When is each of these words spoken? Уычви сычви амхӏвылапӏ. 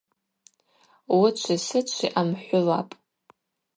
Уычви 1.17 1.55
сычви 1.65 2.07
амхӏвылапӏ. 2.19 2.93